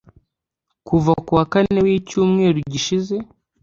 [0.85, 0.95] Ku
[1.37, 3.15] wa Kane w’icyumweru gishize